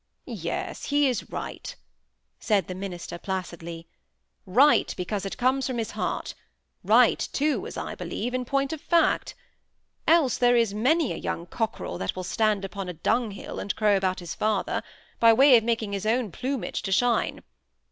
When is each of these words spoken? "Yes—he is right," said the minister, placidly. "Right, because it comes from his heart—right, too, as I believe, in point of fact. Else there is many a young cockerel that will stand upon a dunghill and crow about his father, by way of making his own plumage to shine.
"Yes—he 0.25 1.07
is 1.07 1.29
right," 1.29 1.75
said 2.39 2.65
the 2.67 2.73
minister, 2.73 3.19
placidly. 3.19 3.87
"Right, 4.47 4.91
because 4.97 5.27
it 5.27 5.37
comes 5.37 5.67
from 5.67 5.77
his 5.77 5.91
heart—right, 5.91 7.29
too, 7.31 7.67
as 7.67 7.77
I 7.77 7.93
believe, 7.93 8.33
in 8.33 8.43
point 8.43 8.73
of 8.73 8.81
fact. 8.81 9.35
Else 10.07 10.39
there 10.39 10.55
is 10.55 10.73
many 10.73 11.13
a 11.13 11.17
young 11.17 11.45
cockerel 11.45 11.99
that 11.99 12.15
will 12.15 12.23
stand 12.23 12.65
upon 12.65 12.89
a 12.89 12.93
dunghill 12.93 13.59
and 13.59 13.75
crow 13.75 13.95
about 13.95 14.21
his 14.21 14.33
father, 14.33 14.81
by 15.19 15.33
way 15.33 15.55
of 15.55 15.63
making 15.63 15.93
his 15.93 16.07
own 16.07 16.31
plumage 16.31 16.81
to 16.81 16.91
shine. 16.91 17.43